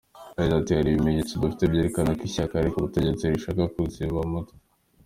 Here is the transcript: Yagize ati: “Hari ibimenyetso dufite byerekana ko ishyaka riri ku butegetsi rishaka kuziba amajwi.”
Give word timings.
Yagize 0.37 0.57
ati: 0.59 0.71
“Hari 0.77 0.89
ibimenyetso 0.91 1.33
dufite 1.43 1.63
byerekana 1.71 2.11
ko 2.17 2.23
ishyaka 2.29 2.53
riri 2.57 2.73
ku 2.73 2.83
butegetsi 2.85 3.31
rishaka 3.33 3.61
kuziba 3.73 4.19
amajwi.” 4.25 4.55